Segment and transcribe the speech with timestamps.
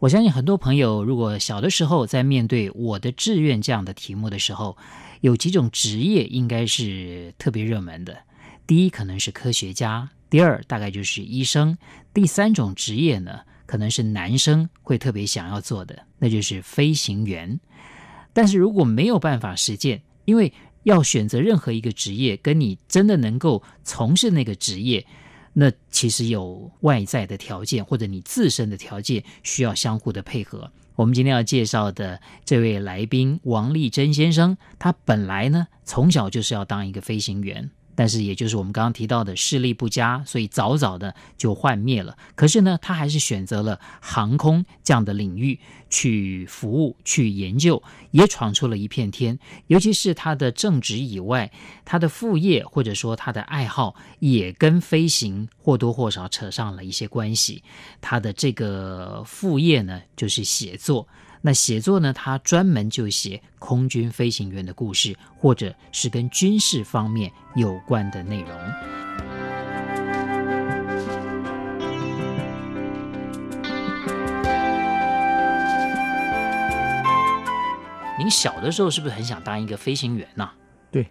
[0.00, 4.76] 我相信很多朋友，如果小的时候在面对我的志愿这样的题目的时候，
[5.22, 8.16] 有几种职业应该是特别热门的。
[8.64, 11.74] 第一，可能是科学家；第二，大概就是医生；
[12.14, 17.58] 第三种职业呢，可能是男生会特别想要做的，那就是飞行员。
[18.32, 20.52] 但是如果没有办法实践，因为
[20.84, 25.04] 要选择任何一个职业，跟你真的能够从事那个职业。
[25.60, 30.70] 那其实有外在的条件，或者你自身的条件需要相互的配合。
[30.94, 37.68] 我们今天要介绍的这位来宾王立珍先生，他本来呢，从小就是要当一个飞行员。
[37.98, 42.16] 但是，也就是我们刚刚提到的视力不佳，所以早早的就幻灭了。
[42.36, 45.58] 可是呢，他还是选择了航空这样的领域
[45.90, 47.82] 去服务、去研究，
[48.12, 49.36] 也闯出了一片天。
[49.66, 51.50] 尤其是他的正职以外，
[51.84, 57.64] 他的副业或者说他的爱好，也跟飞行或多或少扯上了一些关系。
[58.00, 61.08] 他的这个副业呢，就是写作。
[61.40, 68.50] 那写作呢，他专门就写空军飞行员的故事，或者是跟军事方面有关的内容。
[78.18, 80.42] 您小的时候是不是很想当一个飞行员呢？
[80.42, 80.54] 啊？
[80.90, 81.06] 对，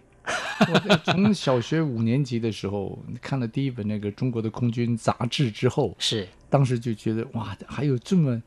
[0.60, 8.42] 我从小学五年级的时候看了第一本那个中国的空军杂志之后， 是当时就觉得哇，还有这么。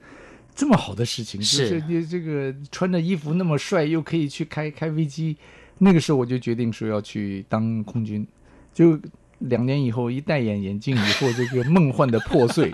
[0.53, 5.37] 这么好的事情，是就是你这个穿着衣服那么帅，又可以去开开飞机。
[5.79, 8.27] 那个时候我就决定说要去当空军。
[8.73, 8.99] 就
[9.39, 12.71] 两年以后，一戴眼眼镜以后，这个梦幻的破碎，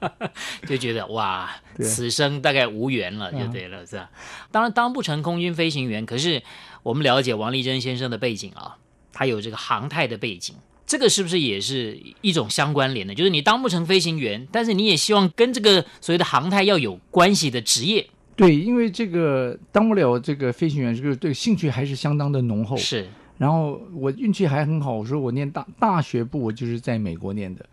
[0.66, 4.10] 就觉得哇，此生大概无缘了，就对了，是吧？
[4.50, 6.42] 当然当不成空军飞行员，可是
[6.82, 8.78] 我们了解王立珍先生的背景啊，
[9.12, 10.56] 他有这个航太的背景。
[10.88, 13.14] 这个是不是也是一种相关联的？
[13.14, 18.06] 就是你当不成飞行员，但是你也希望跟这个所谓的航太要有关系的职业。
[18.34, 22.74] 对，因为这个当不了这个飞行员，这个对兴趣还是相当的浓厚。
[22.78, 23.06] 是，
[23.36, 27.64] 然后我运气还很好，我说我念大大学部，我就是在美国念的。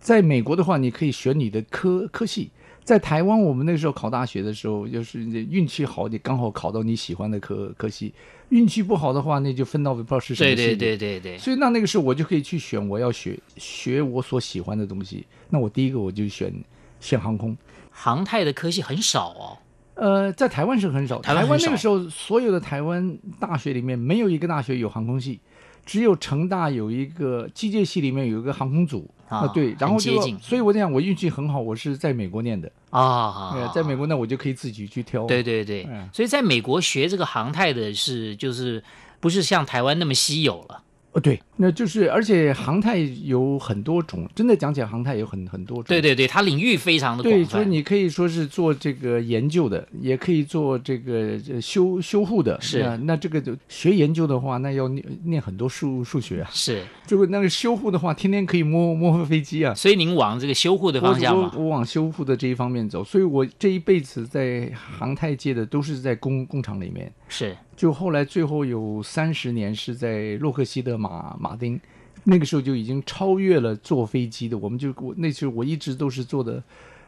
[0.00, 2.50] 在美国的话，你可以选你的科科系。
[2.84, 8.12] 在台湾，我们那时候考大学的时候，就是运气好，你刚好考到你喜欢的科科系；
[8.48, 10.56] 运气不好的话，那就分到不知道是什么系。
[10.56, 11.38] 对对对对对。
[11.38, 15.24] 所以那那个时候，我就可以去选我要学学我所喜欢的东西。
[15.48, 16.52] 那我第一个我就选
[16.98, 17.56] 选航空。
[17.90, 19.58] 航太的科系很少哦。
[19.94, 21.20] 呃，在台湾是很少。
[21.20, 21.66] 台湾很少。
[21.66, 25.38] 台湾那个时候，所有的台湾大学里面没有一个大学有航空系。
[25.84, 32.70] 只有成大有一个机械系，里面有一个航空组啊，对，然后就，所以我讲我运气很好，我是在美国念的。
[32.90, 38.82] 啊，对，在美国那我就可以自己去挑，对对对，所以在美国学这个航太的是就是
[39.18, 40.82] 不是像台湾那么稀有了。
[41.12, 45.84] 哦，对，那就是，而且航太有很多种，真的讲起来，航太有很很多种。
[45.84, 47.32] 对对对，它领域非常的广。
[47.32, 52.58] 对，所以你可以说是做这个研究的，也可以做这个修修护的。
[52.60, 56.48] 是啊，那这个学研究的话，那要念念很多数数学啊。
[56.52, 59.74] 是， 这个那个修护的话，天天可以摸摸飞机啊。
[59.74, 61.52] 所以您往这个修护的方向吗？
[61.54, 67.12] 我我往修护的这一方面走，所以我这一辈子在航太界的都是在工工厂里面。
[67.28, 67.54] 是。
[67.74, 71.78] 就后来最后有三十年是在洛克希德马马丁，
[72.22, 74.56] 那个时候就已经超越了坐飞机的。
[74.56, 76.62] 我们就我那时候我一直都是坐的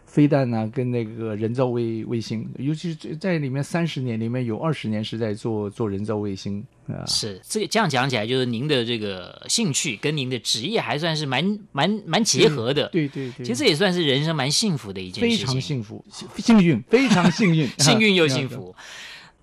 [0.05, 7.07] 飞弹啊，跟那个人造卫卫星，尤其是在里面三十年里面有二十年是在做做人造卫星啊。
[7.07, 12.89] 是这个这样讲起来，就是您的这个兴趣跟您的职业还算是蛮蛮蛮结合的。
[12.89, 15.47] 对对对，其实这也算是人生蛮幸福的一件事情。
[15.47, 16.05] 非常幸福，
[16.37, 18.75] 幸运，非常幸运，幸运又幸福。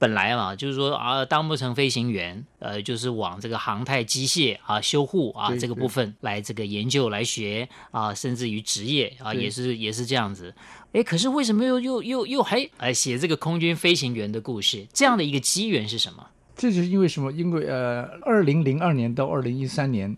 [0.01, 10.52] 本来嘛，就是说啊，当不成飞行员，呃，就是往这个航太机械啊、修护啊这个部分来这个研究来学啊，甚至于职业啊，也是也是这样子。
[10.93, 14.87] 哎，可是为什么又又又又还哎写这个空军飞行员的故事？
[14.91, 16.25] 这样的一个机缘是什么？
[16.55, 17.31] 这就是因为什么？
[17.31, 20.17] 因为呃，二零零二年到二零一三年，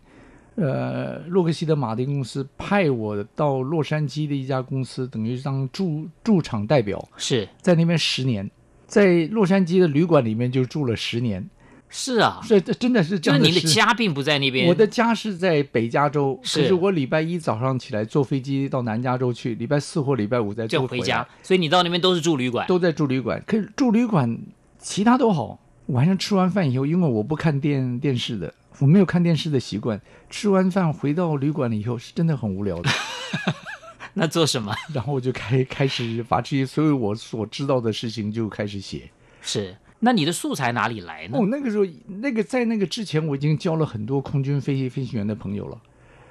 [0.56, 8.50] 呃，洛克希德马丁公司派我到洛杉矶的一家公司，等于当驻驻场代表，是在那边十年。
[8.88, 11.50] 在洛杉矶的旅馆里面就住了十年，
[11.90, 13.46] 是啊，所以这真的是这样的。
[13.46, 21.28] 就是您的家并不在那边，我的家是在北加州，是可是我礼拜一早上起来坐飞机到南加州去，礼拜四或礼拜五再坐回，就回家。
[21.42, 23.42] 所以你到那边都是住旅馆，都在住旅馆。
[23.46, 24.40] 可是住旅馆
[24.80, 25.60] 其他都好。
[25.88, 30.00] 晚上吃完饭以后，因为我不看电电视的，我没有看电视的习惯。
[30.30, 32.90] 吃完饭回到旅馆了以后，是真的很无聊的。
[34.14, 34.74] 那做什么？
[34.94, 39.10] 然后我就开开始把这些所有我所知道的事情就开始写。
[39.42, 41.38] 是，那你的素材哪里来呢？
[41.38, 45.82] 哦，那个时候，那个在那个之前，我已经交了很多空军飞行飞行员的朋友了。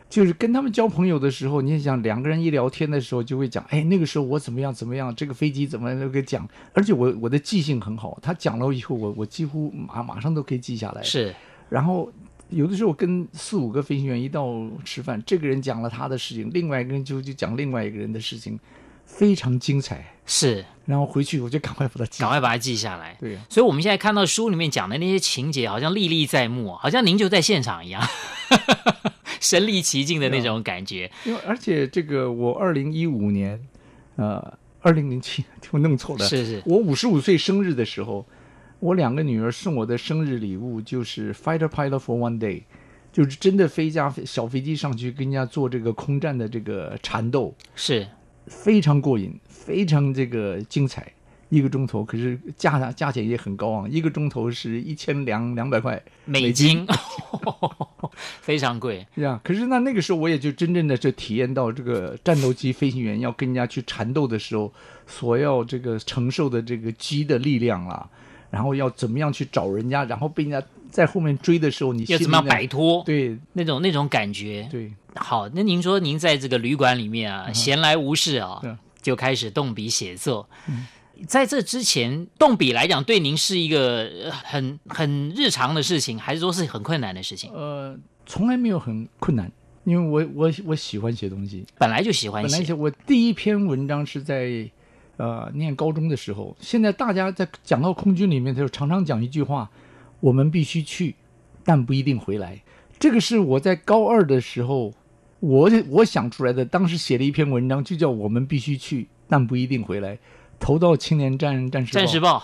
[0.09, 11.03] 就是跟他们交朋友的时候，你想两个人一聊天的时候，就会讲，哎，那个时候我怎么样怎么样，这个飞机怎么那个讲，而且我我的记性很好，他讲了以后，我我几乎马马上都可以记下来。
[11.03, 11.35] 是，
[11.71, 12.13] 然后
[12.53, 14.47] 有的时候跟四五个飞行员一道
[14.85, 18.59] 吃饭，这个人讲了他的事情，另外一个人就就讲另外一个人的事情，
[19.07, 20.15] 非常精彩。
[20.25, 23.17] 是，然后回去我就赶快把它记，赶快把它记下来。
[23.19, 28.01] 对，所以我们现在看到书里面讲的那些情节，好像历历在目，好像您就在现场一样。
[29.41, 33.61] 身临其境的那种感觉，因为而且这个我二零一五年，
[34.15, 38.25] 呃，二零零七 我弄错了，是是，我五十五岁生日的时候，
[38.83, 42.63] 我两个女儿送我的生日礼物就是 Fighter Pilot for One Day，
[43.13, 48.05] 就是真的飞架小飞机上去跟人家做这个空战的这个缠斗，是
[48.49, 51.13] 非常过瘾，非常这个精彩。
[51.49, 56.85] 一个钟头，可是价价钱也很高昂，一个钟头是一千两两百块美金，
[58.41, 59.07] 非常贵。
[59.15, 64.73] 是啊，可是那那个时候我也就真正的就体验到这个战斗机飞行员要跟人家去缠斗的时候，
[65.07, 68.09] 所要这个承受的这个机的力量啊，
[68.53, 73.03] 然后要怎么样去找人家，然后被人家在后面追的时候，你要怎么样摆脱？
[73.05, 74.69] 对，那种那种感觉。
[74.71, 78.61] 对，好，那您说您在这个旅馆里面啊，嗯、闲来无事啊，
[79.01, 80.47] 就开始动笔写作。
[80.69, 80.87] 嗯
[81.29, 84.11] 在这之前，动笔来讲，对您是一个
[84.45, 87.53] 很很日常的事情，还是说是很困难的事情？
[87.53, 87.97] 呃，
[88.27, 89.49] 从来没有很困难，
[89.85, 92.51] 因为我我我喜欢写东西，本来就喜欢写。
[92.51, 94.69] 本来写我第一篇文章是在
[95.17, 96.57] 呃念高中的时候。
[96.61, 99.71] 现在大家在讲到空军里面，他就常常讲一句话：
[100.21, 101.15] 我们必须去，
[101.65, 102.63] 但不一定回来。
[102.99, 104.93] 这个是我在高二的时候，
[105.41, 106.65] 我我想出来的。
[106.65, 110.19] 当时写了一篇文章，就叫我们必须去，但不一定回来。
[110.61, 112.41] 投到青年战战士，战士报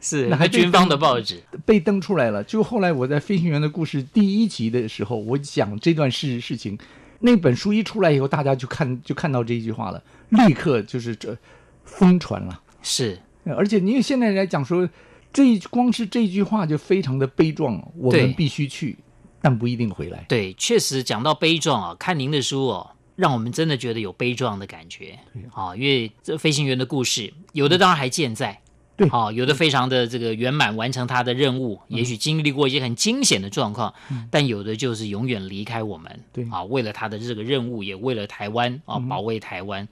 [0.00, 2.44] 是那还军方的报纸被登出来了。
[2.44, 6.78] 就后来我在《飞行员的故事》第一集的时候，我讲这段事事情，
[7.18, 11.36] 那本书一出来以后，大家就看就看到这一句话了，立刻就是这
[11.84, 12.60] 疯传了。
[12.82, 14.88] 是，而且您现在来讲说，
[15.32, 17.82] 这光是这句话就非常的悲壮。
[17.96, 18.96] 我们必须去，
[19.40, 20.24] 但不一定回来。
[20.28, 22.90] 对，确实讲到悲壮啊，看您的书哦。
[23.14, 25.18] 让我们真的觉得有悲壮的感觉，
[25.52, 28.58] 啊，因为这飞行员的故事，有的当然还健在，
[28.96, 33.92] 对，啊，有的非常的这个圆满完成他的任务，也许经历过一些很惊险的状况，
[34.30, 39.86] 但有的就是永远离开我们，对，啊，为了他的这个任务，也为了台湾啊，保卫台湾。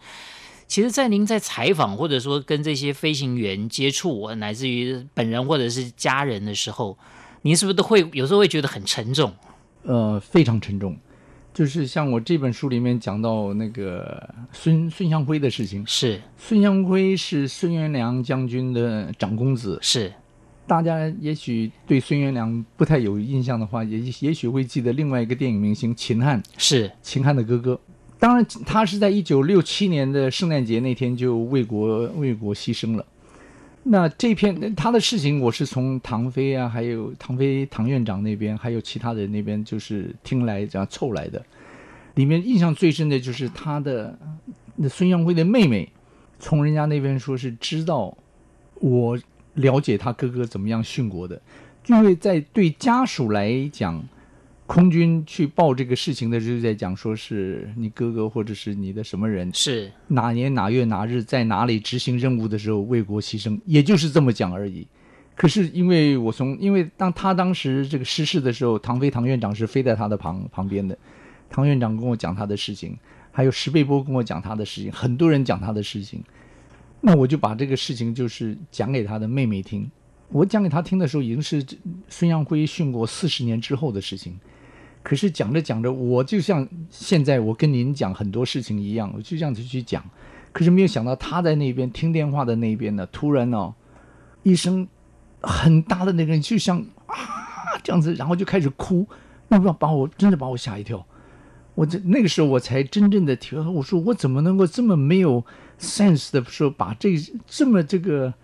[0.70, 6.96] 其实，在您在采访或者说跟这些飞行员接触，乃至于本人或者是家人的时候，
[7.42, 9.32] 您是不是都会有时候会觉得很沉重？
[9.82, 10.96] 呃，非常沉重。
[11.52, 20.12] 就是像我这本书里面讲到那个孙孙祥辉的事情，是孙祥辉是孙元良将军的长公子，是
[20.68, 27.80] 大家也许对孙元良不太有印象的话，也也许会记得另外一个电影明星秦汉，是秦汉的哥哥。
[28.20, 33.06] 当然，他是在一九六七年的圣诞节那天就为国为国牺牲了。
[33.84, 41.42] 那这篇他的事情，我是从唐飞啊，还有唐飞唐院长那边，还有其他人那边，就是听来这样凑来的。
[42.16, 44.18] 里面印象最深的就是他的
[44.76, 45.88] 那孙杨辉的妹妹，
[46.38, 48.14] 从人家那边说是知道
[48.74, 49.18] 我
[49.54, 51.40] 了解他哥哥怎么样殉国的，
[51.86, 54.04] 因为在对家属来讲。
[54.70, 64.86] 空军去报这个事情的时候，在讲说是你哥哥或者是你的什么人，是哪年哪月哪日在哪里执行任务的时候为国牺牲，也就是这么讲而已。
[65.34, 70.96] 可是因为我从因为当他当时这个失事的时候，唐飞唐院长是飞在他的旁旁边的，
[71.50, 72.96] 唐院长跟我讲他的事情，
[73.32, 76.22] 还有石贝波跟我讲他的事情，很多人讲他的事情，
[77.00, 79.90] 那我就把这个事情就是讲给他的妹妹听。
[80.28, 81.60] 我讲给他听的时候，已经是
[82.08, 84.38] 孙杨辉殉国四十年之后的事情。
[85.02, 90.04] 可是讲着讲着，我就像现在我跟您讲很多事情一样，我就这样子去讲。
[90.52, 93.72] 可是没有想到他在那边听电话的那边呢，突然哦，
[94.42, 94.86] 一声
[95.40, 97.16] 很大的那个，就像啊
[97.82, 99.08] 这样子，然后就开始哭，
[99.48, 101.06] 那不要把我真的把我吓一跳。
[101.74, 105.42] 我这那个时候我才真正的体会到，我说我怎么能够这么没有
[105.78, 107.14] sense 的说把这
[107.46, 108.34] 这么这个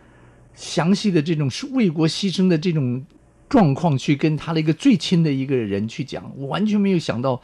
[0.55, 3.05] 详细的这种是为国牺牲的这种。
[3.49, 7.41] 状况去跟他的一个最亲的一个人去讲，我完全没有想到，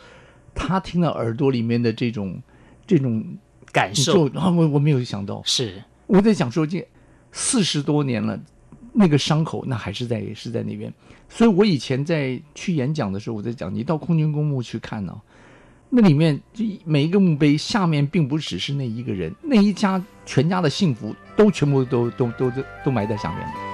[0.54, 2.42] 他听到耳朵里面的这种
[2.86, 3.24] 这种
[3.70, 6.86] 感受，啊，我我没有想到，是我在想说这
[7.30, 8.38] 四十多年了，
[8.92, 10.92] 那个伤口那还是在是在那边。
[11.28, 15.22] 所以我以前在去演讲的时候，我在讲，你到空军公墓去看呢、啊，
[15.88, 16.38] 那里面
[16.84, 23.71] 每一个墓碑下面并不只是那一个人，那一家全家的幸福都全部都都都都都埋在下面。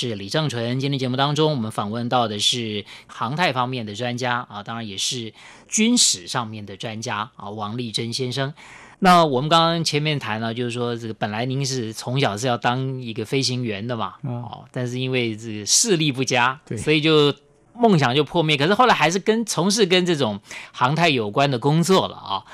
[0.00, 0.80] 是李正淳。
[0.80, 5.34] 今天节目当中，我们访问到的是航太方面的专家啊，当然也是
[5.68, 8.54] 军史上面的专家啊，王立珍先生。
[9.00, 17.30] 那我们刚刚前面谈了，就是说这个本来您是从小是要当一个飞行员的嘛，哦，但是因为这个视力不佳，对，所以就
[17.80, 18.56] 梦想就破灭。
[18.56, 20.38] 可是后来还是跟从事跟这种
[20.70, 22.44] 航太有关的工作了啊。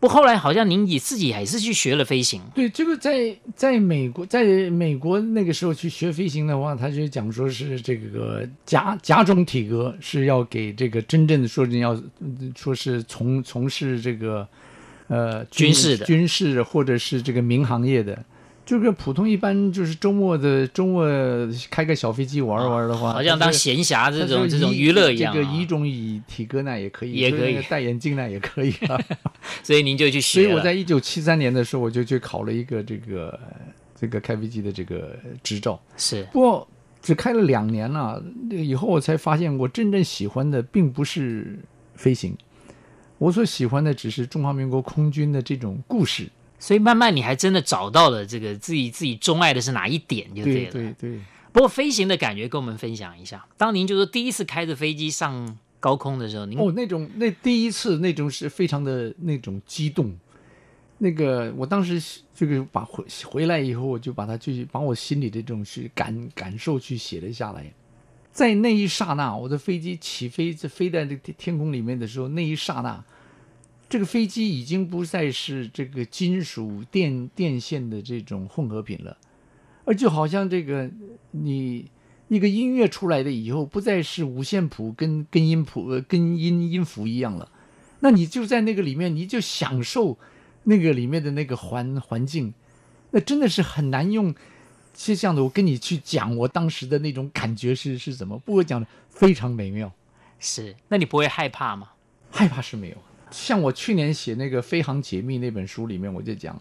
[0.00, 2.40] 不，后来好像您也自己还是去学了飞行。
[2.54, 12.00] 对，这个在在美国，在美国那个时候去学飞行的话，他就讲说是这个甲甲种体格是要给这个真正的说你要
[12.56, 14.46] 说是从从事这个
[15.08, 18.24] 呃军，军事的军事或者是这个民航业的。
[18.68, 21.08] 就跟普通一般，就是周末的周末
[21.70, 25.32] 开个小飞机玩玩的话，好像当闲暇这种这种娱乐一样。
[25.32, 29.00] 这个乙种乙体格呢也可以，也可以戴眼镜呢也可以啊。
[29.62, 30.42] 所以您就去学。
[30.42, 33.40] 所以我在一九七三年的时候，我就去考了一个这个
[33.98, 35.80] 这个开飞机的这个执照。
[35.96, 36.68] 是，不过
[37.00, 41.58] 只开了两年了，以后我才发现，我真正喜欢的并不是
[41.94, 42.36] 飞行，
[43.16, 46.28] 我所喜欢的只是中华民国空军的这种故事。
[46.58, 50.72] 所以慢慢你还真的找到了这个自己自己钟爱的是哪一点就对了。
[50.72, 51.20] 对对对。
[51.52, 53.44] 不过飞行的感觉跟我们分享一下。
[53.56, 60.14] 当您就是第一次开着飞机上高空的时候，您哦那种那第一次那种是非常的那种激动。
[60.98, 67.72] 那个我当时这个把回回来以后，我就把它去把我心里的这种是感感受去写了下来。
[68.32, 73.04] 在那一刹那，我的飞机起飞在飞在这个天空里面的时候，那一刹那。
[73.88, 79.16] 这个飞机已经不再是这个金属电电线的这种混合品了，
[79.84, 80.90] 而就好像这个
[81.30, 81.90] 你
[82.28, 87.50] 一个音乐出来的以后，不再是五线谱跟跟音谱呃跟音音符一样了，
[88.00, 90.18] 那你就在那个里面，你就享受
[90.64, 92.52] 那个里面的那个环环境，
[93.12, 94.34] 那真的是很难用
[94.92, 98.38] 就这样的我跟你去讲我当时的那种感觉是是怎么？
[98.40, 99.90] 不过讲的非常美妙。
[100.38, 101.88] 是，那你不会害怕吗？
[102.30, 102.96] 害怕是没有。
[103.30, 106.60] 像我去年写那个《飞航解密》那本书里面，我就讲，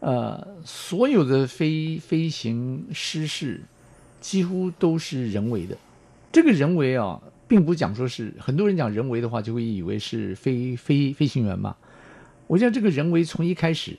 [0.00, 3.60] 呃，所有的飞飞行失事
[4.20, 5.76] 几乎都是人为的。
[6.32, 11.76] 这个人为啊，并不讲说是很多人讲人为的话，就会以为是飞飞飞行员嘛。
[12.46, 13.96] 我觉得这个人为从一开始，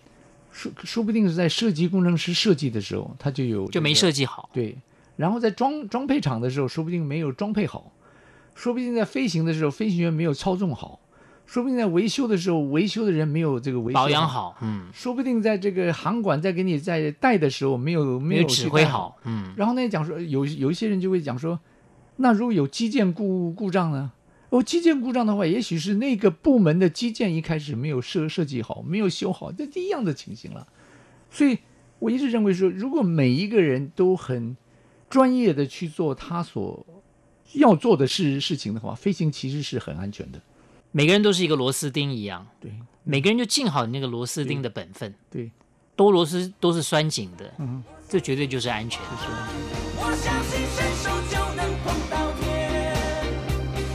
[0.51, 4.49] 说说不定是在设计工程师设计的时候，他就有、这个、就没设计好。
[4.53, 4.77] 对，
[5.15, 7.91] 然后在装装配厂的时候，说不定没有装配好，
[8.55, 10.99] 说不定在飞行的时候，飞行员没有操纵好。
[11.47, 14.87] 说不定在维修的时候，维修的人没有这个维修保养好，嗯。
[14.93, 19.53] 说不定在这个航管在给你在带的时候，没有没有指挥好，嗯。
[19.55, 21.57] 然后呢，讲说有有一些人就会讲说，
[22.17, 24.11] 那如果有机件故故障呢？
[24.49, 30.67] 哦，机件故障的话，也许是那个部门的机件一开始没有设设计好，没有修好，这一样的情形了。
[31.29, 31.57] 所以
[31.99, 34.55] 我一直认为说，如果每一个人都很
[35.09, 36.85] 专业的去做他所
[37.53, 40.41] 要做的事事情的话，飞行其实是很安全的。
[40.97, 42.73] 每个人都是一个螺丝钉一样，对，
[43.03, 45.51] 每个人就尽好你那个螺丝钉的本分，对，对
[45.95, 48.99] 多螺丝都是拴紧的，嗯，这绝对就是安全。
[49.99, 52.97] 我相信伸手就能碰到天，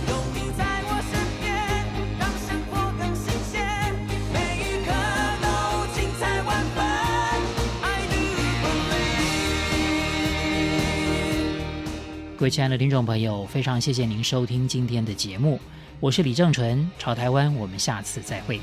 [0.06, 1.50] 有你在我身边，
[2.20, 3.66] 让生活更新鲜，
[4.32, 4.94] 每一刻
[5.42, 5.44] 都
[5.92, 6.86] 精彩万分。
[7.82, 8.22] I do
[11.50, 12.36] believe。
[12.36, 15.58] 各位亲爱的听众朋友，非常谢谢您收听今天的节目。
[16.02, 18.60] 我是李正淳，朝台湾，我们下次再会。